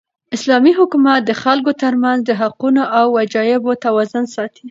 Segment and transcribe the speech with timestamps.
[0.35, 4.59] اسلامي حکومت د خلکو تر منځ د حقونو او وجایبو توازن ساتي.